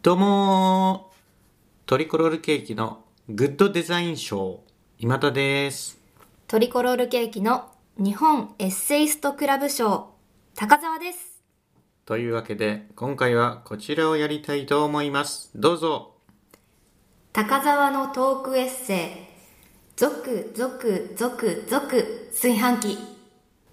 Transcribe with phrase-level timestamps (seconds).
[0.00, 1.10] どうも
[1.84, 4.60] トリコロールケーキのグッドデザイン賞
[4.96, 5.98] 今田です。
[6.46, 10.10] トリコロールケーキの日本エッセイストクラブ賞
[10.54, 11.42] 高澤です。
[12.04, 15.50] というわけで今回はこちらをやりたいと思います。
[15.56, 16.14] どうぞ。
[17.32, 19.08] 高澤のトークエッセイ
[19.96, 23.17] 続続続続炊飯器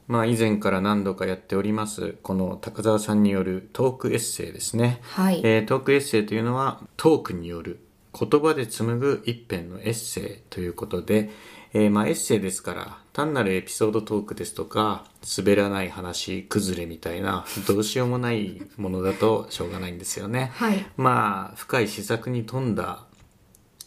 [0.08, 5.42] まあ以前から何度かやっておりますこの高澤さんによるトークエッセイですね、はい。
[5.44, 7.80] えートークエッセイというのはトークによる
[8.18, 11.30] 言葉で紡ぐ一編のエッセイということで、
[11.74, 15.06] えーまあエッセイですから単なるエピソードトークですとか
[15.38, 20.86] 滑らない話崩れみたいなどうしようもないものだとしょうがないんですよね、はい。
[20.98, 23.06] まあ深い施策に富んだ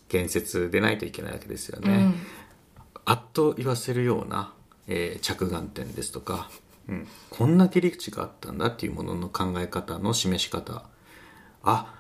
[0.09, 2.15] 言説でないといけないわけですよね、うん。
[3.05, 4.55] あっと言わせるような、
[4.89, 6.51] えー着眼点ですとか、
[6.89, 10.83] うん、こんな切り口があったんだっていうものの考え方の示し方。
[11.63, 11.95] あ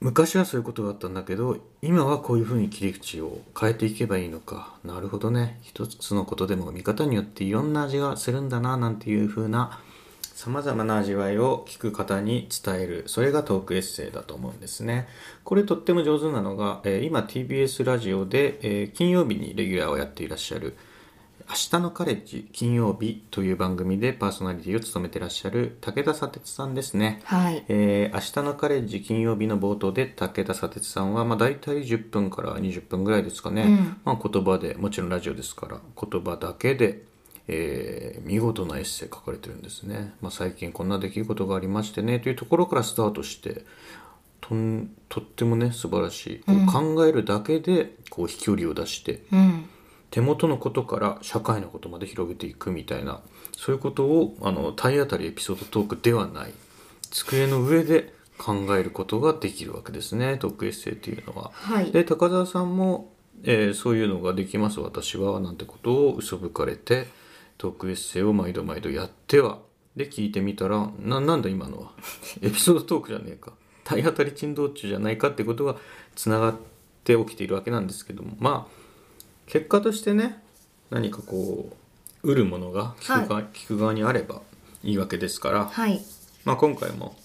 [0.00, 4.74] 昔はそういうことがあったんだけど今はこういうふうに切り口を変えていけばいいのか。
[4.84, 5.60] なるほどね。
[5.62, 9.78] 一つのことでも見方によっていろんな味がするんだななんていうふうな
[10.34, 13.04] さまざまな味わいを聞く方に伝える。
[13.06, 15.06] それがトークエッセイだと思うんですね。
[15.44, 20.76] これとっても上手なのが、えー今 TBS ラジオで、えー金曜日にレギュラーをやっていらっしゃる
[21.48, 27.20] 明日のカレッジ金曜日という番組でパーソナリティを務めてらっしゃる武田砂鉄さんですね。
[27.24, 27.64] はい。
[27.68, 33.96] えー明日のカレッジ金曜日の冒頭で武田砂鉄さんは、まあ、大体10分から20分ぐらいですかね、うん。
[34.04, 37.04] まあ、言葉でもちろんラジオですから言葉だけで、
[37.48, 43.64] えー見事なエッセイ書かれてるんですね、まあ、最近こんな出来事がありましてねというところからスタートして
[44.40, 46.44] とんとってもね素晴らしい。
[46.46, 49.68] こう考えるだけでこう飛距離を出して、うん
[50.12, 53.22] 手元のことから社会のことまで広げていくみたいな
[53.56, 56.52] そういうことをあの体当たりエピソードトークではない。
[57.10, 60.36] 机の上で考えることができるわけですね。
[60.38, 61.50] トークエッセイっていうのは。
[61.54, 61.92] はい。
[61.92, 63.12] で高澤さんも、
[63.44, 64.80] えーそういうのができます。
[64.80, 67.06] 私はなんてことを嘘吹かれて
[67.56, 69.60] トークエッセイを毎度毎度やっては。
[69.96, 71.92] で聞いてみたらななんだ今のは。
[72.42, 73.52] エピソードトークじゃねえか。
[73.84, 75.76] 体当たり珍道中じゃないかってことが
[76.14, 76.54] つながっ
[77.04, 78.36] て起きているわけなんですけども。
[78.38, 78.81] まあ
[79.52, 80.42] 結果としてね
[80.88, 81.68] 何かこ
[82.22, 84.40] う売るものが聞く側,、聞く側にあれば
[84.82, 86.00] いいわけですから、はい。
[86.46, 87.16] まあ、今回も、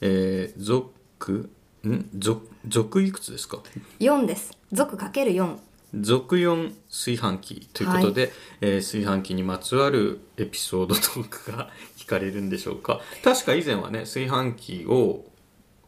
[0.00, 1.50] えー、続
[1.86, 2.08] ん？
[2.18, 3.58] 続続いくつですか
[4.00, 4.50] ？4です。
[4.72, 5.56] 続かける4
[6.00, 13.00] 続4炊飯器ということで、えー炊飯器にまつわるエピソードトークが 聞かれるんでしょうか？
[13.22, 15.24] 確か以前はね炊飯器を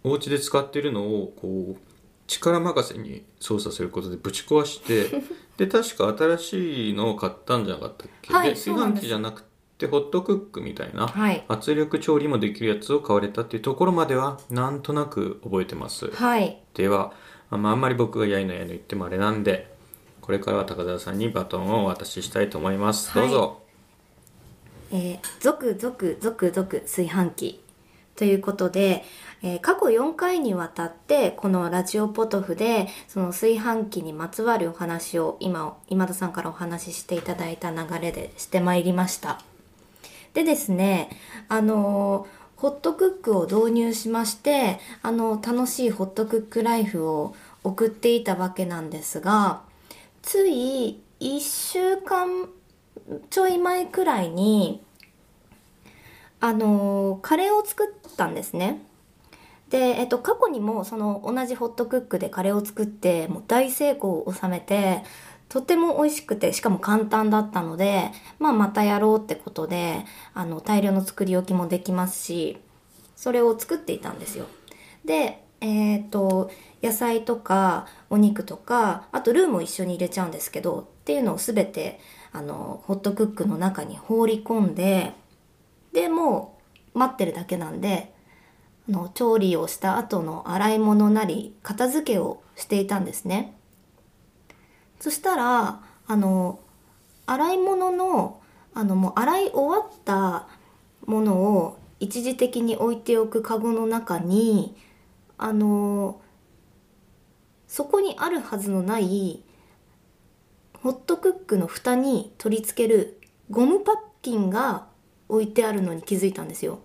[0.04, 1.95] お家で使っているのをこう
[2.26, 5.22] 力任せに操作することでぶち壊して
[5.56, 9.44] で確か新しいのを買ったんじゃなかったっけ、はいで炊飯器じゃなく
[9.78, 11.44] てホットクックみたいな、はい。
[11.48, 16.10] 圧力調理もできるやつを買われたっていうところまではなんとなく覚えてます。
[16.12, 16.58] はい。
[16.72, 17.12] では、
[17.50, 19.70] まあ、あんまり僕がやいのやいの言ってもあれなんで
[20.22, 23.28] これからは高田さんにバトンをお渡ししたいと思います、はい。
[23.28, 23.62] どうぞ。
[24.92, 27.60] えー、続続続続炊飯器
[28.16, 29.04] ということで、
[29.42, 39.40] えー過去4回にわたってこのラジオポトフでその炊飯器にまつわるお話を今今田さんからお話ししていただいた流れでしてまいりました。
[40.32, 41.10] でですね
[41.48, 49.60] あのーホットクックを導入しましてあの楽しいホットクックライフを送っていたわけなんですが
[50.22, 52.48] つい1週間
[53.30, 54.82] ちょい前くらいに
[56.46, 58.80] あのカレーを作ったんですね。
[59.68, 65.02] で、えっと、過去にもその同じホットクックでカレーを作ってもう大成功を収めて
[65.48, 72.58] とても美味しくてしかも簡単だったので、まあ、またやろうってことであの大量の作り置きもできますし
[73.16, 74.46] それを作っていたんですよ。
[75.04, 81.98] でえっ、と野菜とかお肉とかあとルーも一緒に入れちゃうんですけどっていうのを全て
[82.30, 85.12] あのホットクックの中に放り込んで
[85.96, 86.58] でも
[86.94, 88.12] う待ってるだけなんで
[88.86, 93.56] あの調理をした後の洗い物なり片付けをしていたんですね。
[95.00, 96.58] そしたらあの
[97.24, 98.42] 洗い物の
[98.74, 100.46] あのもう洗い終わった
[101.06, 104.76] ものを一時的に置いておくカゴの中に
[105.38, 106.20] あの
[107.68, 109.42] そこにあるはずのない
[110.82, 113.18] ホットクックの蓋に取り付ける
[113.50, 114.94] ゴムパッキンが
[115.28, 116.80] 置いてあるのに気づいたんですよ。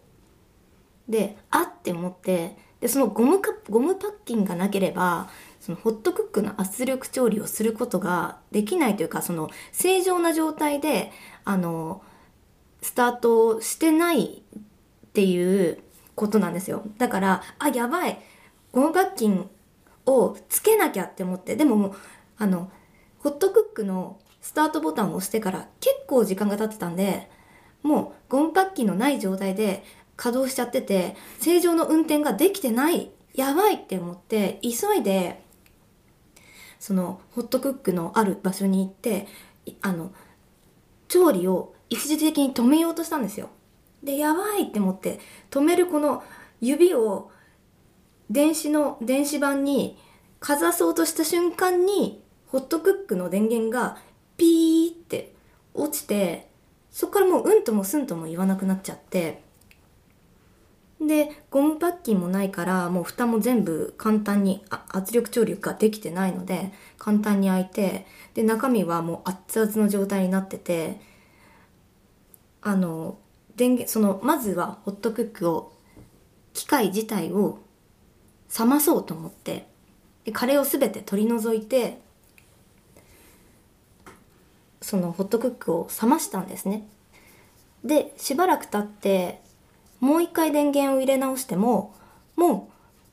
[1.07, 5.29] であって思ってでそのゴムカゴムパッキンがなければ
[5.59, 11.11] そのホットクックの圧力調理をすることができないというかその正常な状態で
[11.45, 12.01] あの
[12.81, 15.79] スタートしてないっていう
[16.15, 18.19] ことなんですよだからあやばい
[18.71, 19.49] ゴムパッキン
[20.05, 21.95] をつけなきゃって思ってでももう
[22.37, 22.71] あの
[23.19, 27.29] ホットクックのスタートボタンを押してから結構時間が経ってたんで
[27.83, 29.83] もうゴムパッキンのない状態で
[30.15, 35.43] 稼働しちゃってて正常の運転ができてないやばいって思って急いで
[36.79, 39.27] そのホットクックのある場所に行って
[39.81, 40.13] あの
[41.09, 43.49] 調理を一時的に止めようとしたんですよ。
[44.01, 45.19] でやばいって思って
[45.49, 46.23] 止めるこの
[46.61, 47.31] 指を
[48.29, 49.97] 電子の電子版に
[50.39, 53.97] かざそうとした瞬間にホットクックの電源が
[54.37, 55.33] ピーって
[55.73, 56.50] 落ちて
[56.91, 59.43] そこからもううんともすんとも言わなくなっちゃって。
[61.07, 68.05] でゴムパッキンもないからもう蓋も全部簡単に圧力調理ができてないので簡単に開いて
[68.35, 71.01] で中身はもう熱々の状態になってて
[72.61, 73.17] あの
[73.55, 75.73] 電源そのまずはホットクックを
[76.53, 77.59] 機械自体を
[78.57, 79.67] 冷まそうと思って
[80.25, 81.99] でカレーを全て取り除いて
[84.81, 86.87] そのホットクックを冷ましたんですね。
[87.83, 89.41] でしばらく経って
[89.99, 91.95] もう一回電源を入れ直しても
[92.35, 92.69] も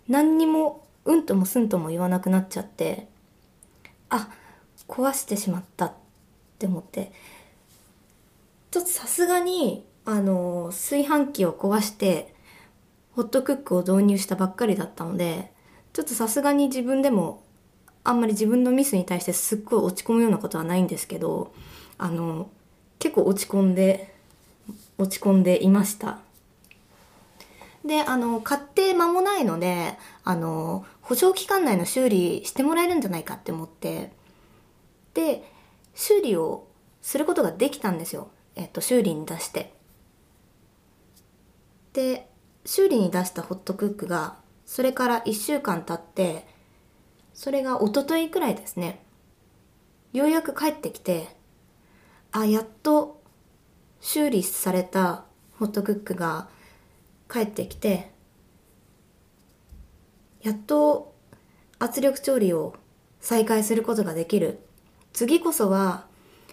[0.08, 3.08] う何にもうんともすんとも言わなくなっちゃって
[4.10, 4.28] あ
[4.86, 5.92] 壊してしまったっ
[6.58, 7.12] て思って。
[8.70, 12.34] ちょっとさすがにあの炊飯器を壊して
[13.12, 15.52] ホットクックを導入したばっかりだったので
[15.92, 17.42] ちょっとさすがに自分でも
[18.04, 21.52] あんまり自分のミスに対してすっごい落ち込むようなことはないんですけど
[21.98, 22.48] あの
[22.98, 24.14] 結構落ち込んで
[24.96, 26.18] 落ち込んでいました。
[27.84, 34.10] であの買って間もないのであの保証期間内の修理してもらえるんじゃないかって思って
[35.14, 35.50] で
[35.94, 36.66] 修理を
[37.00, 39.72] することができたんですよ、えっと、修理に出して。
[41.92, 42.28] で
[42.64, 44.36] 修理に出したホットクックが
[44.66, 46.46] それから1週間経って
[47.38, 49.00] それが一昨日くらいですね。
[50.12, 51.28] ようやく帰ってきて
[52.32, 53.22] あやっと
[54.00, 55.24] 修理された
[55.56, 56.48] ホットクックが
[57.30, 58.10] 帰ってきて
[60.42, 61.14] やっと
[61.78, 62.74] 圧力調理を
[63.20, 64.58] 再開することができる。
[65.12, 66.08] 次こそは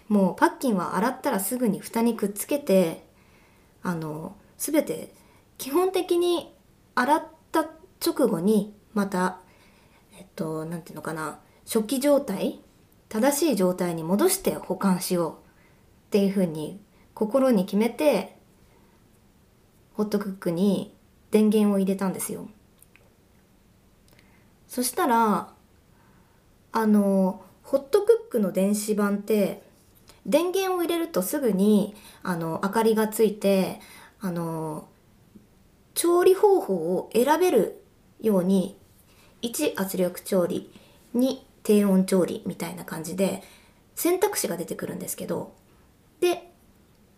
[0.08, 3.04] もうパッキンは洗ったらすぐに蓋にくっつけて
[3.82, 5.12] あの全て
[5.58, 6.54] 基本的に
[6.94, 7.62] 洗った
[8.00, 9.40] 直後にまた
[10.16, 11.38] えっと何て言うのかな。
[11.64, 12.60] 初期状態？
[13.08, 15.36] 正しい状態に戻して保管しようっ
[16.10, 16.80] ていうふうに
[17.14, 18.36] 心に決めて
[19.94, 20.94] ホットクックに
[21.30, 22.48] 電源を入れたんですよ。
[24.66, 25.52] そしたら
[26.72, 29.62] あのホットクックの電子版って
[30.26, 33.80] 電源を入れるとすぐにあの明かりがついて
[34.20, 34.88] あの
[35.94, 37.82] 調理方法を選べる
[38.20, 38.76] ように
[39.42, 40.70] 1圧力調理。
[41.16, 43.42] 2低温調理みたいな感じで
[43.96, 45.52] 選択肢が出てくるんですけど
[46.20, 46.52] で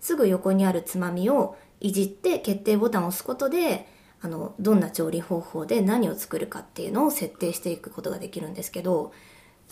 [0.01, 3.87] すぐ横にあるつまみをいじって決定ボタンを押すことで
[4.21, 9.13] あのどんな調理方法で何を作るかっていうのを設定していくことができるんですけど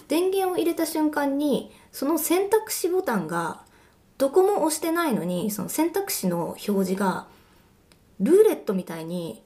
[0.09, 3.63] 電源を入れた瞬間にその選択肢ボタンが
[4.19, 7.29] どこも押してないのにその選択肢の表示が
[8.21, 9.43] ルーレットみたいに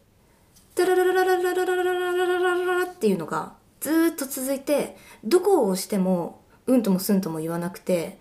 [0.80, 8.18] タラララララララララララララっていうのがずっと続いてどこを押してもうんともすんとも言わなくて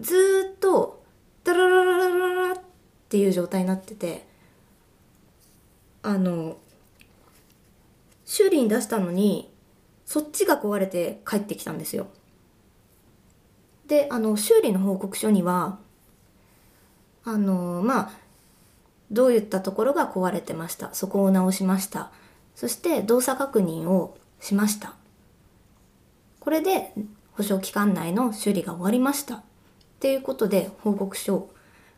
[0.00, 1.04] ずっと
[1.44, 2.60] タララララララっ
[3.08, 4.26] ていう状態になってて
[6.02, 6.56] あの
[8.24, 9.52] 修理に出したのに
[10.04, 12.08] そっちが壊れて帰ってきたんですよ
[13.86, 15.78] であの修理の報告書には
[17.24, 18.12] あのまあ
[19.12, 20.92] どういったところが壊れてました？
[20.94, 22.10] そこを直しました。
[22.54, 24.94] そして動作確認をしました。
[26.40, 26.92] これで
[27.32, 29.36] 保証期間内の修理が終わりました。
[29.36, 29.42] っ
[30.00, 31.50] ていうことで報告書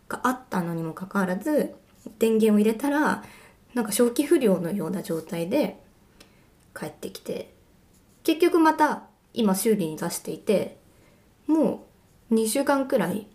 [0.08, 1.74] があったのにもかかわらず
[2.18, 3.24] 電源を入れたら
[3.72, 5.80] なんか正気不良のような状態で
[6.78, 7.54] 帰ってきて
[8.22, 10.78] 結局また今修理に出していて
[11.46, 11.86] も
[12.30, 13.26] う2週間くらい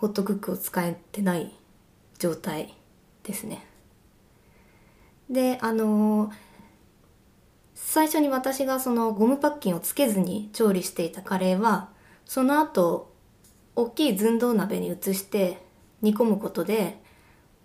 [0.00, 1.52] ホットクックを使えてない
[2.18, 2.74] 状態
[3.22, 3.66] ですね。
[5.28, 6.32] であのー、
[7.74, 11.90] 最初に私がそのゴムパッキンをつけずに調理していたカレーは
[12.24, 13.12] その後
[13.76, 15.58] 大きい寸胴鍋に移して
[16.00, 16.98] 煮込むことで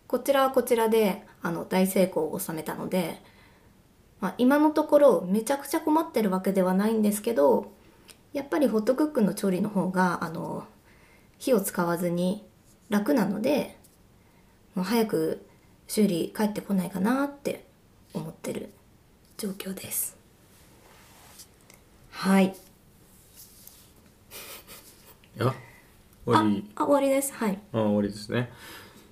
[0.07, 3.21] こちらはこちらであの大成功を収めたので、
[4.19, 7.71] まあ、今のところめちゃくちゃ困ってるわけではないんですけど
[8.33, 10.65] やっぱりホットクックの調理の方があの
[11.37, 12.43] 火を使わずに
[12.89, 13.77] 楽なので
[14.73, 15.45] もう早く
[15.87, 17.65] 修理帰ってこないかなって
[18.13, 18.71] 思ってる
[19.37, 20.17] 状況です。
[22.11, 22.55] はい。
[25.37, 25.53] いや
[26.25, 27.33] 終わありあ終わりです。
[27.33, 27.59] はい。
[27.73, 28.49] あ終わりですね。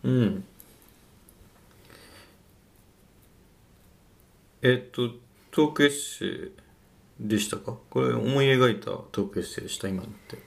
[0.04, 0.44] うん。
[4.62, 5.10] えっと
[5.52, 6.52] トークエッセイ
[7.20, 7.78] でしたか？
[7.90, 10.38] これ思い描いたトークエッセイでした今のって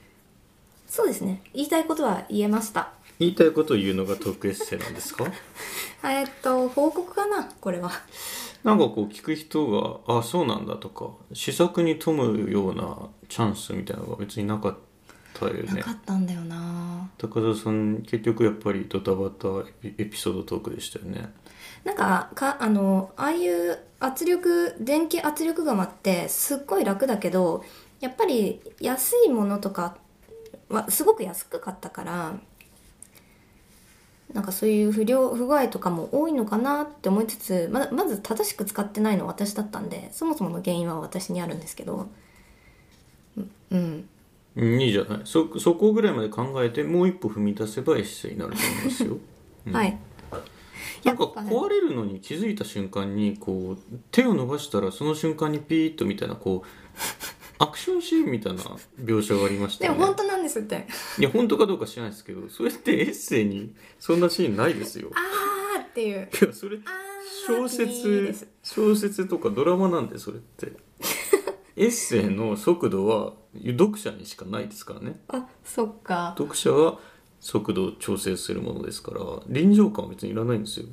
[0.97, 1.43] そうですね。
[1.53, 2.89] 言いたいことは言えました。
[3.19, 5.25] 言いたいことを言うのがトークエッセイなんですか？
[6.05, 7.45] えっと報告かな？
[7.61, 7.91] これは。
[8.65, 12.97] なんかこう聞く人があそうなんだとか試作に富むような
[13.29, 14.77] チャンスみたいなのが別になかっ
[15.35, 17.09] たよなねかったんだよな。
[17.19, 19.49] 高田さん結局やっぱりドタバタ
[19.85, 21.31] エピソードトークでしたよね。
[21.85, 27.65] なんかかあのああいう圧力電気圧力釜ってすっごい楽だけど
[28.01, 29.97] やっぱり安いものとかは
[30.89, 32.35] すごく安く買ったから
[34.33, 42.09] なんかそういう不良不具合とかも多いのかなって思いつつままず正しく使ってないのは私だったんでそもそもの原因は私にあるんですけど
[43.37, 44.09] うんうん。
[44.57, 45.21] うんいいじゃない。
[45.25, 49.19] そそこぐらいまで考えてもう一歩踏み出せばエッセイになると思いますよ。
[49.71, 49.99] はい。
[51.05, 56.67] なんか壊れるのに気づいた瞬間にこう手を伸ばしたらその瞬間にピーッとみたいなこう
[57.59, 58.63] アクションシーンみたいな
[59.01, 60.87] 描写がありましたでも本当なんですって。
[61.19, 65.11] いや本当かどうか知らないですけどそれってエッセイにそんなシーンないですよ。
[65.15, 66.29] あーっていう。
[66.33, 66.91] いやそれあ
[67.47, 68.49] 小ーいいで説す。
[68.63, 70.73] 小説とかドラマなんでそれって。
[71.77, 75.21] エッセイの速度は読者にしかないですからね。
[75.29, 76.35] あそっか。
[76.39, 76.99] 読者は
[77.39, 80.87] 速度を調整するものですから臨場感は別にいらないんですよ。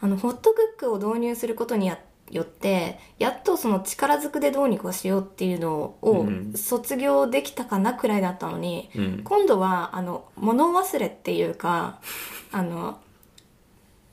[0.00, 1.98] あのホットクックを導入することにや
[2.32, 6.52] よってやっとその力ずくでどうにかしようっていうのをうん。
[6.54, 9.20] 卒業できたかなくらいだったのに、うん。
[9.22, 12.00] 今度はあの物忘れっていうか
[12.50, 12.98] あの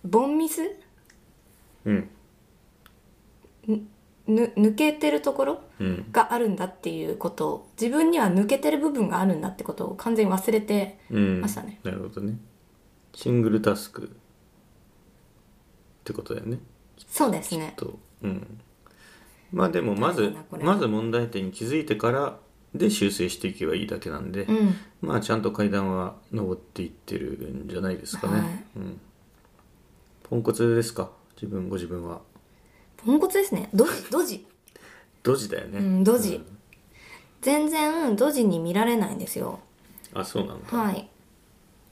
[0.03, 0.61] ボンミス
[1.85, 2.09] うん。
[4.27, 5.61] ぬ抜けてるところ？
[5.79, 6.05] うん。
[6.11, 7.47] があるんだっていうこと。
[7.49, 11.41] を自分には抜けてる部分があるんだってことを完全に忘れてうん。
[11.41, 11.79] ましたね。
[11.83, 12.37] なるほどね。
[13.15, 14.07] シングルタスクっ
[16.03, 16.59] てことだよね。
[17.07, 17.73] そうですね。
[17.77, 18.59] とうん。
[19.51, 22.37] まあでもまずまず問題点に気づいてから
[22.75, 24.75] で修正していけばいいだけなんで、うん。
[25.01, 28.63] まあちゃんと階段は登っていってるんじゃないですかね、はい。
[28.77, 29.01] うん。
[30.23, 31.09] ポンコツですか？
[31.35, 32.21] 自分ご自分は。
[32.97, 33.69] ポンコツですね。
[33.73, 34.45] ドジドジ。
[35.23, 35.79] ドジだよね。
[35.79, 36.43] うんドジ。
[37.41, 39.59] 全然ドジに見られないんですよ。
[40.13, 41.09] あそうなんだ、はい。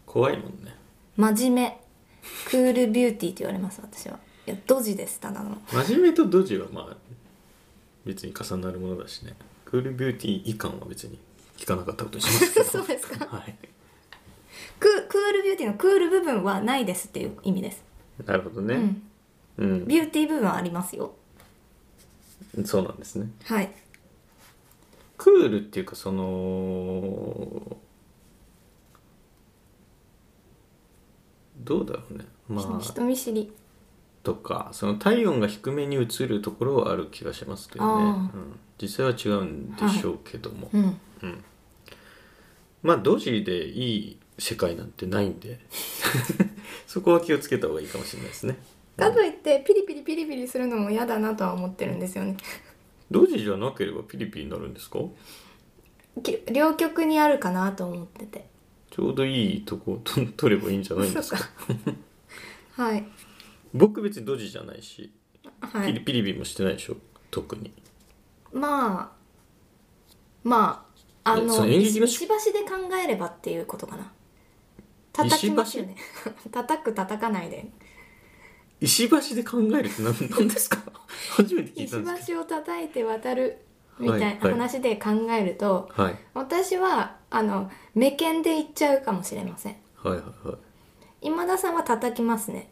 [0.06, 0.76] 怖いもんね。
[1.16, 1.82] 真面目。
[2.50, 5.58] クールビューティーって言われます私はいやドジですただの。
[5.72, 6.96] 真面目とドジはまあ
[8.06, 9.36] 別に重なるものだしね。
[9.66, 11.20] クールビューティー以下は別に
[11.58, 12.66] 聞かなかったことにしますけど。
[12.72, 13.26] そうですか。
[13.26, 13.56] はい。
[14.80, 17.84] ククールビューティーのクール部分はないですっていう意味です、
[18.26, 18.76] なるほどね。
[19.58, 19.72] うん。
[19.72, 21.14] うん、ビューティー部分はありますよ。
[22.64, 23.30] そうなんですね。
[23.44, 23.72] はい。
[25.18, 27.78] クールっていうかその
[31.58, 32.26] どうだろうね。
[32.48, 33.52] まあ人見知り
[34.28, 41.44] とかその体温が低めに移るところはある気がしますけどね、あうん、実際は違うんでしょうけども、うん。
[42.84, 45.62] まあドジでいい世界なんてないんで。
[46.88, 48.58] そこは気をつけた方がいいかもしれないですね。
[48.98, 52.36] かといってピリピリピリピリするのも嫌だなとは思ってるんですよね。
[53.10, 55.00] ドジじゃなければピリピリになるんですか？
[56.22, 58.46] き両極にあるかなと思ってて。
[58.92, 61.40] ちょうどいいとこをと取ればいいんじゃないんですか。
[62.76, 63.08] はい
[63.78, 65.12] 僕別にドジじゃないし、
[65.62, 65.88] はい。
[65.88, 66.98] ピリピリピリもしてないでしょ？
[67.32, 67.72] 特に。
[68.54, 69.18] まあ
[70.44, 70.88] ま
[71.24, 74.12] ああえそのの演劇の石橋で考えればっていうことかな。
[75.14, 75.96] 叩きますよね。
[76.52, 77.70] 叩く叩かないで。
[78.80, 80.78] 石橋で考えるって何なんですか？
[81.36, 83.58] 初めて聞い石たんですけ橋を叩いて渡る
[84.00, 84.52] みたいはいはない。
[84.54, 86.16] 話で考えると、どはい。
[86.36, 89.76] 私はあの目剣で言っちゃうかもしれません。
[90.04, 90.58] はいはいはい。
[91.22, 92.70] 今田さんは叩きますね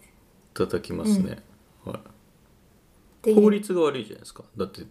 [0.55, 1.43] 叩きますね、
[1.83, 2.00] はいっ
[3.21, 3.33] てい。
[3.33, 4.43] う効率が悪いじゃないですか。
[4.57, 4.83] だって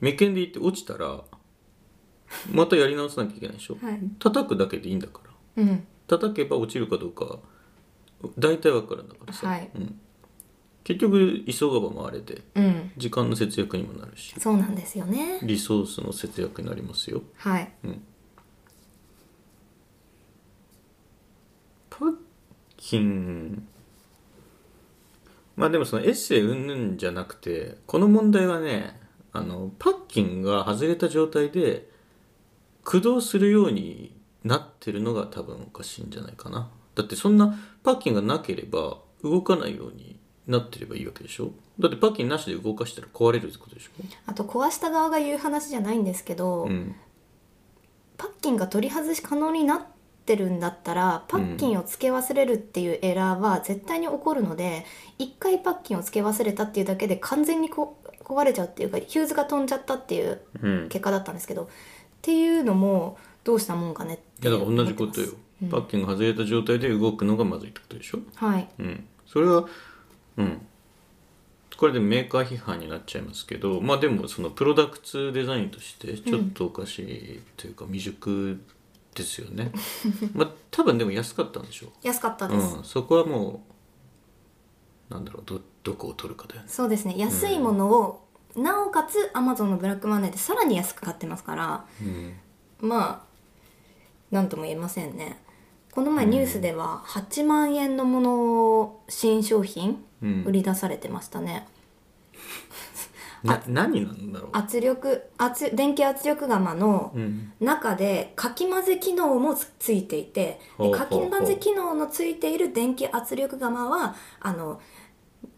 [0.00, 1.24] 目剣で言って落ちたら
[2.52, 4.00] またやり直さなきゃいけないでしょ、はい。
[4.18, 5.20] 叩くだけでいいんだか
[5.56, 5.62] ら。
[5.64, 5.86] うん。
[6.06, 7.40] 叩けば落ちるかどうか
[8.38, 9.70] 大体わかるんだからさ、はい。
[9.74, 10.00] うん、
[10.84, 12.92] 結局急がば回れでうん。
[12.96, 14.34] 時間の節約にもなるし。
[14.38, 15.40] そうなんですよね。
[15.42, 17.22] リソースの節約になりますよ。
[17.36, 17.72] はい。
[21.90, 22.14] パッ
[22.76, 23.66] キン
[25.58, 28.98] まあでもそのエッセイうんぬんじゃなくてこの問題はね
[29.32, 31.88] あのパッキンが外れた状態で
[32.84, 36.70] 駆動するようになってるのが多分おかしいんじゃないかな。
[36.94, 41.50] だってそんなパッキンがなければ動かないようになってればいいわけでしょ？
[41.78, 43.90] だってパッキンなしで動かしたら壊れるってことでしょ？
[44.26, 46.94] あと壊した側が言う話じゃないんですけど、うん。
[48.16, 49.82] パッキンが取り外し可能になっ
[50.28, 54.84] てるんだったらパッキンを付け忘れるっていうエラーは絶対に起こるので
[55.18, 60.88] 一、回パッキンを付け忘れたっていうだけで完全にこ壊れちゃうっていうかヒューズが飛んじゃったっていううん。
[60.90, 61.66] 結果だったんですけどっ
[62.20, 65.28] ていうのもどうしたもんかねっていやだから同じことよ、
[65.70, 68.18] パッキンが外れた状態で動くのがまずいってことでしょ？
[68.34, 68.68] はい。
[68.78, 69.04] うん。
[69.26, 69.66] それは
[70.36, 70.66] うん。
[71.76, 78.60] これでメーカー批判になっちゃいますけどまあでもそのプロダクツデザインとしてちょっとおかしいというか未熟
[79.18, 79.72] ですよね、
[80.32, 83.62] まあ多分でも安かったんでしょ安かったです、うん、そこはも
[85.10, 86.68] うなんだろうどどこを取るかだよね。
[86.68, 87.14] そうですね。
[87.16, 92.34] 安いものを、なおかつアマゾンのブラックマネーでさらに安く買ってますからうん。
[92.80, 93.20] まあ
[94.30, 95.40] 何とも言えませんね。
[95.92, 98.34] この前ニュースでは8万円のもの
[98.80, 100.44] を新商品うん。
[100.44, 101.66] 売り出されてましたね、
[103.42, 104.50] な何なんだろう？
[104.52, 107.52] 圧力圧電気圧力釜のうん。
[107.60, 110.60] 中でかき混ぜ機能もつついていて
[110.94, 114.80] かき混ぜ機能のついている電気圧力釜はあの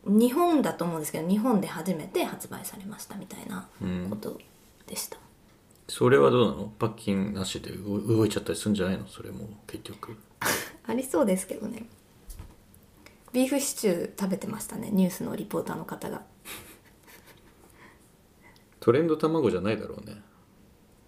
[0.04, 4.06] 日本だと思うんですけど日本で初めて発売されましたみたいなうん。
[4.10, 4.38] こと
[4.86, 5.18] でした、
[5.88, 6.72] それはどうなの？
[6.78, 9.06] パッキンなしで動動いちゃったりするんじゃないの？
[9.06, 10.16] それも結局。
[10.86, 11.84] ありそうですけどね。
[13.32, 16.22] ビーフシチュー食べてましたねニュースのリポーターの方が
[18.80, 20.20] トレンド卵じゃないだろうね。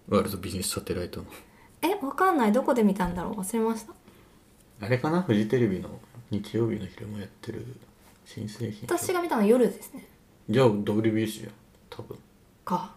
[0.07, 1.25] ワールドビジネスサテライトの。
[1.81, 2.51] えわかんない。
[2.51, 3.33] どこで見たんだろう。
[3.33, 3.93] 忘れました。
[4.85, 5.21] あれかな？
[5.21, 5.99] フジテレビの
[6.29, 7.65] 日曜日の昼もやってる
[8.25, 10.07] 新製品私が見たのは夜ですね。
[10.49, 11.51] じゃあ WBC じゃん。
[11.89, 12.17] 多分。
[12.63, 12.95] か。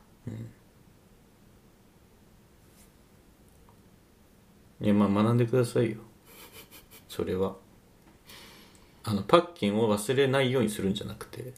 [4.80, 5.98] いやまあ学んでくださいよ。
[7.08, 7.56] それは。
[9.04, 11.54] あのパッキンを忘れないようにするんじゃなくて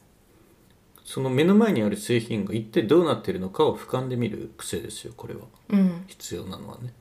[1.09, 5.39] その目の前にある製品が一体どうなってるのかを俯瞰で見る癖ですよこれは。
[5.69, 6.03] うん。
[6.05, 6.93] 必要なのはね。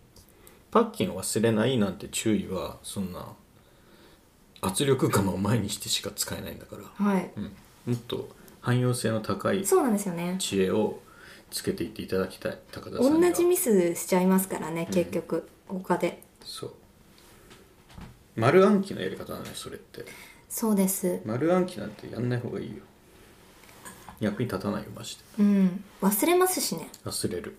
[0.70, 3.34] パッキンを忘れないなんて注意はそんな
[4.62, 7.30] 圧力釜を前にしてしか使えないんだから、はい。
[7.36, 7.50] うん、も
[7.96, 8.30] っと
[8.62, 10.36] 汎用性の高いそうなんですよね。
[10.38, 11.00] 知恵を
[11.50, 16.22] つけていっていただきたい高田さん同じミスしちゃいますからね結局他で。
[16.42, 16.72] そう。
[18.36, 20.06] 丸暗記のやり方なのよそれって。
[20.48, 21.20] そうです。
[21.26, 22.87] 丸暗記なんてやんない方がいいよ
[24.20, 25.22] 役に立たないよマジで。
[25.38, 25.84] うん。
[26.00, 26.88] 忘れますしね。
[27.04, 27.56] 忘れる。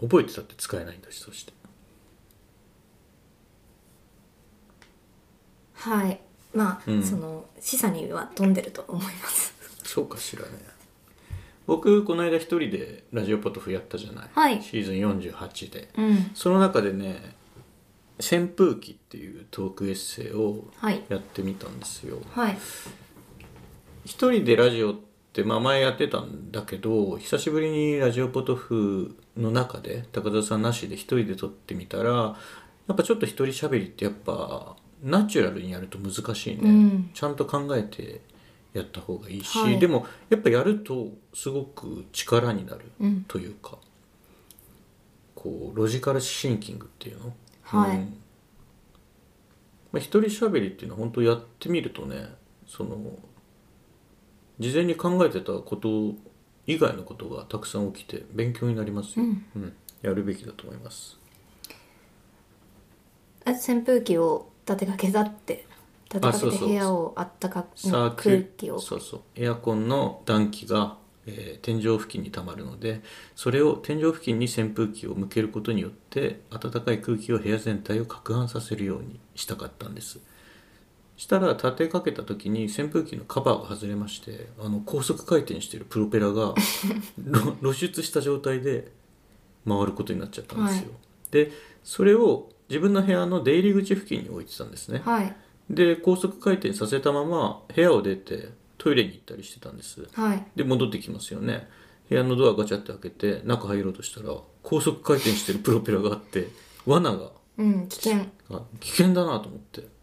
[0.00, 1.52] 覚えてたって使えないんだしそして。
[5.74, 6.20] はい。
[6.54, 7.02] まあ、うん。
[7.02, 9.54] その示唆には飛んでると思います。
[9.82, 10.48] そうかしらね。
[11.66, 14.62] 僕この間一人でラジオポトフやったじゃない、はい。
[14.62, 15.88] シーズン48で。
[15.96, 16.30] うん。
[16.34, 17.34] その中でね
[18.18, 21.02] 扇風機っていうトークエッセイをはい。
[21.08, 22.18] やってみたんですよ。
[22.30, 22.58] はい
[24.04, 24.96] 一人でラジオっ
[25.32, 32.36] て、まあ、前やってたんだけど久しぶりにラジオポトフの中で高田さんなしで一人で撮ってみたら
[32.86, 37.10] やっぱちょっと一人喋りってやっぱナチュラルにやると難しいね、うん。
[37.12, 38.20] ちゃんと考えて
[38.72, 39.78] やった方がいいし、はい。
[39.78, 43.78] でもやっぱやるとすごく力になるうんというか、
[45.34, 47.34] こうロジカルシンキングっていうの？
[47.62, 47.96] はい。
[47.96, 48.16] うん。
[49.92, 52.28] まあ、一人喋りっていうのは本当やってみるとね
[52.66, 52.98] その
[54.58, 56.14] 事前に考えてたこと
[56.66, 59.44] 以外のことがたくさん起きて勉強になりますよ、うん。
[59.56, 59.72] うん。
[60.02, 61.18] やるべきだと思います。
[63.44, 65.66] あ扇風機を立てかけだって
[66.12, 68.78] 立てかけて部屋をあったかサーキュ空気を。
[68.78, 69.20] そうそう。
[69.36, 73.00] エアコンの暖気が、えー天井付近にたまるので
[73.34, 80.20] それを天井付近に扇風機を向けることによって暖かい空気を部屋全体を攪拌させるようにしたかったんです
[81.16, 86.54] したら立てかけた時に扇風機のカバーが外れましてあの高速回転してるプロペラが
[87.22, 88.90] ろ露出した状態で
[89.66, 90.96] 回ることになっちゃったんですよ、は
[91.30, 91.30] い。
[91.30, 91.52] で
[91.84, 95.36] それを自分の部屋の出入り口付近に置いてたんですね、はい。
[95.70, 100.06] で高速回転させたまま部屋を出てトイレに行ったりしてたんです。
[100.12, 100.46] はい。
[100.56, 101.68] で戻ってきますよね。
[102.08, 106.48] 部屋のドアガチャって開けて中入ろうとしたら高速回転してるプロペラがあって
[106.84, 108.26] 罠がうん危険。
[108.50, 109.93] あ危険だなと思って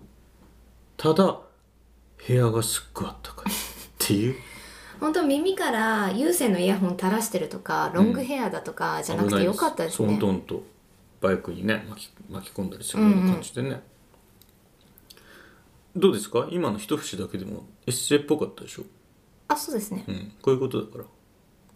[1.02, 1.40] ただ
[2.28, 3.56] 部屋がすっごいあったかいっ
[3.98, 4.36] ていう。
[5.02, 10.64] 本当耳から有線のイヤホン垂らしてるとかロングヘアだとかじゃなくてよかったですね、ほんとほんと
[11.22, 13.82] バイクにね巻き巻き込んだりするような感じでね、
[15.96, 16.48] どうですか？
[16.52, 18.84] 今の一節だけでもエッセイっぽかったでしょ？
[19.48, 20.04] あそうですね。
[20.08, 20.34] うん。
[20.40, 21.06] こういうことだから。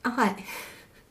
[0.04, 0.36] あはい。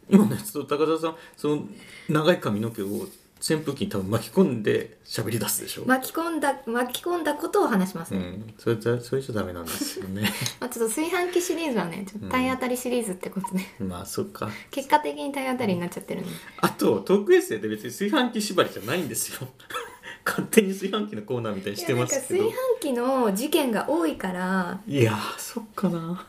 [0.09, 1.67] 今のやつと高田さんその
[2.09, 3.09] 長い髪の毛を
[3.41, 10.23] 扇風機に多分巻き込んで喋り出すでしょ、巻き込んだ巻き込んだことを話しますね、うん、それじゃそれじゃダメなんですよね。
[10.61, 14.51] まあ、ちょっと炊飯器シリーズはねちょっと体当たりシリーズってことで、まあそっか。
[14.71, 16.31] 結果的に体当たりになっちゃってるんで。
[16.59, 19.49] あとトークエッセイって別に炊飯器縛りじゃないんですよ。
[20.25, 22.45] 勝手に炊飯器のコーナーみたいにしていやなんかますけど。
[22.45, 24.81] 炊飯器の事件が多いから。
[24.87, 26.27] いやーそっかな。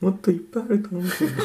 [0.00, 1.30] もっといっぱいあると思うけど。
[1.30, 1.42] な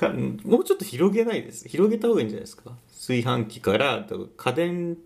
[0.00, 1.68] かもうちょっと広げないです。
[1.68, 2.72] 広げた方がいいんじゃないですか。
[2.88, 4.96] 炊飯器から家電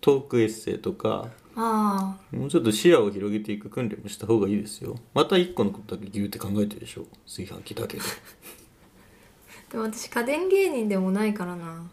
[0.00, 1.28] トークエッセイとか。
[1.60, 4.96] あもうちょっと視野を広げていく訓練もした方がいいですよ。
[5.12, 7.06] また一個のことだけギューって考えてるでしょ。
[7.26, 8.02] 炊飯器だけで。
[8.02, 8.06] あ
[9.72, 11.90] でも私家電芸人でもないからな。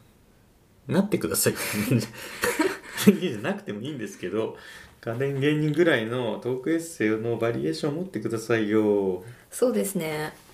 [0.87, 1.55] なってください。
[3.05, 4.55] 人間じゃなくてもいいんですけど
[5.01, 9.23] 家電芸人ぐらいのトークエッセイのバリエーションを持ってくださいよ。
[9.49, 10.44] そうですね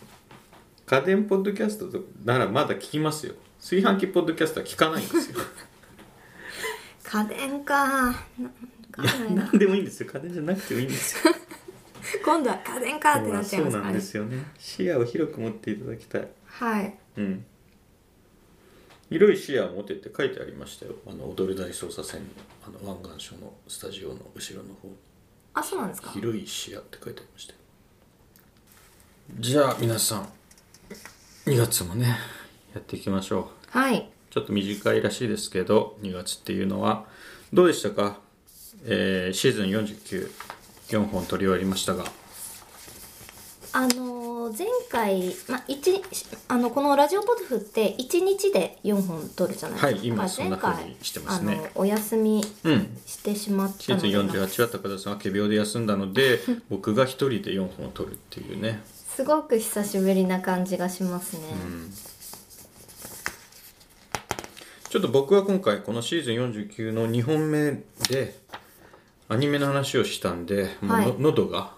[0.92, 3.36] 家電ポッドキャストとならまだ聞きますよ。
[3.62, 5.40] 炊飯器ポッドキャストは聞かないんですよ。
[7.02, 8.12] 家電か。
[8.12, 10.10] ないや何でもいいんですよ。
[10.12, 11.34] 家電じゃなくてもいいんですよ。
[12.26, 13.72] 今度は家電かってなっちゃいますからね。
[13.72, 14.46] そうなんですよね。
[14.60, 16.28] 視野を広く持っていただきたい。
[16.44, 16.98] はい。
[17.16, 17.46] うん。
[19.10, 20.96] 広い視野を持てって書いてありましたよ。
[21.08, 22.28] あの踊る大捜査線の
[22.68, 24.94] あの湾岸署のスタジオの後ろの方。
[25.54, 26.12] あそうなんですか。
[26.12, 27.60] 広い視野って書いてありましたよ。
[29.40, 30.41] じゃあ皆さん
[31.46, 32.18] 2月もね
[32.74, 33.78] やっていきましょう。
[33.78, 34.10] はい。
[34.30, 37.06] ちょっと短いらしいですけど2月っていうのは
[37.52, 38.20] どうでしたか、
[38.86, 42.06] えーシーズン494本取り終わりましたが。
[43.74, 46.02] あのー前回、まあ、一
[46.50, 51.72] あのこのラジオポトフって1日で4本撮るじゃないですか、はい今まあそんな風にしてますね。
[51.76, 52.98] お休みうん。
[53.06, 58.82] してしまっシーズンたので48は高田さんは仮病で休んだので僕が一人で4本取るっていうね
[59.16, 61.42] すごく久しぶりな感じがしますね、
[64.90, 68.40] ちょっと僕は今回このシーズン49の2本目で
[69.28, 71.16] アニメの話をしたんで、もうのはい。
[71.20, 71.74] 喉が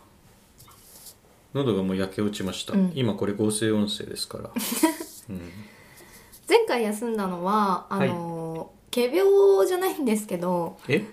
[1.56, 2.92] 喉がもう焼け落ちました、うん。
[2.94, 4.52] 今これ合成音声ですから。
[6.48, 11.04] 前回休んだのはあのー、仮病じゃないんですけどえ？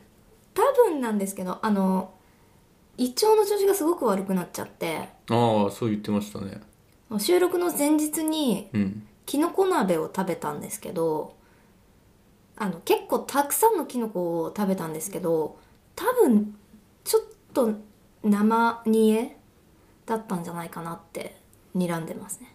[0.52, 2.12] 多分なんですけどあの
[2.98, 6.61] 胃腸の調子がすごく悪くなっちゃってああそう言ってましたね。
[7.18, 9.07] 収録の前日にうん。
[9.26, 11.37] きのこ鍋を食べたんですけど
[12.57, 15.57] あの結構たくさんのきのこを食べたんですけど
[15.94, 16.57] 多分
[17.05, 17.22] ちょっ
[17.55, 17.74] と
[18.24, 19.37] 生煮え
[20.05, 21.37] だったんじゃないかなって
[21.76, 22.53] 睨んでますね。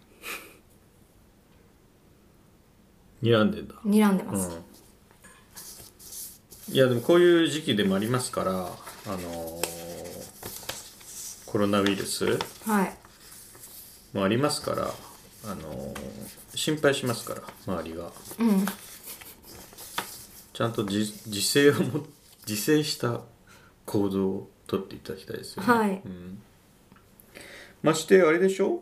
[3.24, 3.76] 睨んでんだ。
[3.86, 4.60] 睨んでます、
[6.70, 6.76] うん。
[6.76, 9.75] いやでもこういう時期でもありますからあのー
[11.56, 12.26] コロナウイルス
[12.68, 12.98] はい。
[14.12, 14.90] もありますから
[15.46, 15.96] あのー
[16.54, 18.12] 心配しますから周りが。
[18.40, 18.66] うん。
[20.52, 22.06] ちゃんと自自制をも
[22.46, 23.22] 自制した
[23.86, 26.02] 行動をとっていただきたいですよね、はい。
[26.04, 26.42] うん、
[27.84, 28.82] ましてあれでしょ？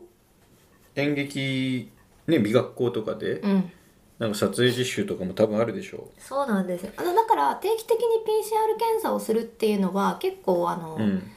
[0.96, 1.92] 演劇
[2.26, 3.72] ね美学校とかで、うん。
[4.18, 6.10] なんか撮影実習とかも多分あるでしょ？
[6.18, 6.92] そうなんですよ。
[6.98, 11.32] あのだから定期的に PCR 検査をするっていうのは結構あの、う、うん、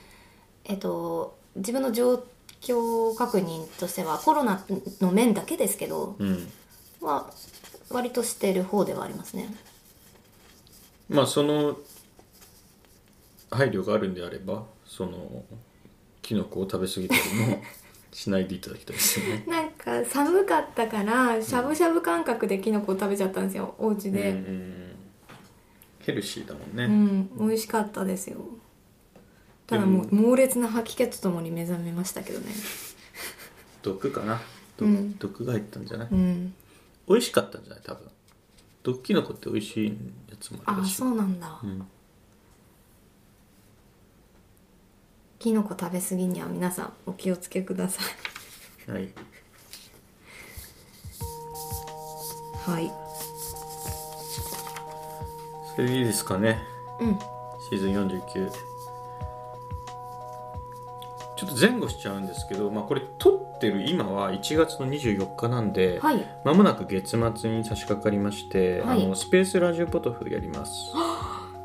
[0.67, 2.23] えっと自分の状
[2.61, 4.65] 況確認としてはコロナ
[5.01, 6.49] の面だけですけどうん、
[7.01, 7.31] は
[7.91, 9.55] 割としてる方ではありますね。
[11.09, 11.77] まあその
[13.51, 15.45] 配慮があるんであればその
[16.21, 17.21] キノコを食べ過ぎたり
[17.53, 17.63] も
[18.13, 19.45] しないでいただきたいですよね。
[19.49, 24.97] なんか寒かったからしゃぶしゃぶ感覚でキノコを食べちゃったんですよお家うんうでん。
[26.01, 28.39] ヘルシーだもんね、うん、美味しかったですよ
[29.67, 32.47] ただもう猛烈な吐き気とともに目覚めましたけどね。
[33.83, 34.41] 毒かな。
[34.77, 35.19] 毒,、うん。
[35.19, 36.55] 毒が入ったんじゃない、うん。
[37.09, 37.83] 美味しかったんじゃない？
[37.85, 38.09] 多分。
[38.83, 39.89] 毒キノコって美味しい
[40.31, 41.87] やつもあるしいそうなんだ、うん。
[45.41, 48.01] キノコ食べ過ぎには皆さんお気をつけくださ
[48.89, 48.91] い。
[48.93, 49.09] はい。
[52.65, 52.93] はい。
[55.75, 56.63] それでいいですかね。
[57.01, 57.19] うん。
[57.71, 66.25] シーズン49ちょっと前後しちゃうんですけど、まあ、これ撮ってる今は1月の24日なんで、はい。
[66.45, 69.05] まもなく月末に差し掛かりまして、はい。
[69.05, 70.93] あのスペースラジオポトフやります。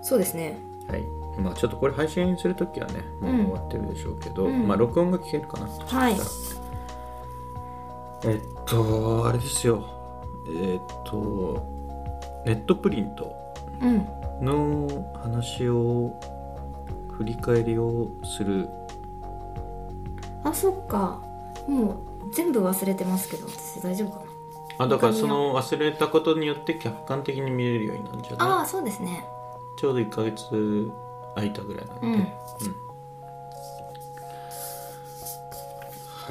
[0.02, 0.58] そうですね。
[0.88, 1.04] はい。
[1.38, 4.68] まあちょっとこれ配信するときはねもう終わってるでしょうけど、うん。
[4.68, 5.68] まあ録音が聞けるかな。
[5.68, 6.16] はい。
[8.24, 9.86] えっとあれですよ。
[10.56, 11.66] えっと
[12.46, 13.34] ネットプリント
[13.82, 14.08] うん。
[14.42, 16.20] の話を
[17.12, 18.68] 振り返りをする
[20.44, 21.22] あそっか。
[21.68, 24.22] もう全部忘れてますけど私大丈夫か
[24.78, 29.26] あだからその忘れたことによって客観的に見れるようになるんじゃあなあそうですね。
[29.78, 30.92] いちょうど1ヶ月
[31.36, 32.14] 空いたぐらいなんで、うん。
[32.18, 32.22] は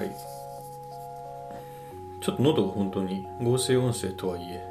[0.04, 0.16] い。
[2.20, 4.66] ちょっと喉が本当に合成音声とはいえ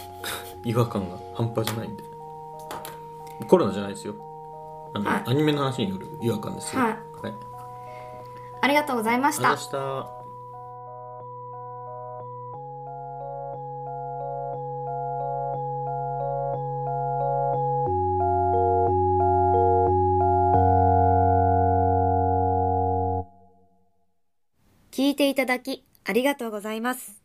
[0.64, 2.02] 違和感が半端じゃないんで。
[3.48, 4.14] コロナじゃないですよ。
[4.94, 5.22] あの、はい。
[5.26, 6.82] アニメの話による違和感ですよ。
[6.82, 6.96] はい。
[7.22, 7.34] はい、
[8.62, 9.52] ありがとうございました
[24.92, 27.22] 聞いていただきありがとうございます。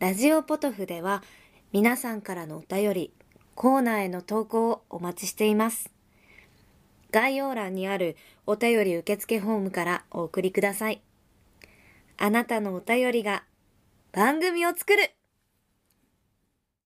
[0.00, 1.22] ラジオポトフでは
[1.72, 3.12] 皆さんからのお便り、
[3.54, 5.97] コーナーへの投稿をお待ちしています。
[7.10, 8.16] 概要欄にある
[8.46, 11.00] お便り受付フォームからお送りください。
[12.16, 13.44] あなたのお便りが
[14.12, 15.12] 番組を作る